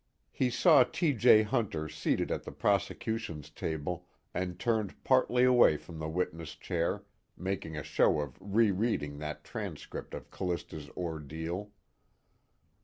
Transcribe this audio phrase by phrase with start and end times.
[0.31, 1.13] He saw T.
[1.13, 1.43] J.
[1.43, 7.03] Hunter seated at the prosecution's table and turned partly away from the witness chair,
[7.37, 11.69] making a show of rereading that transcript of Callista's ordeal.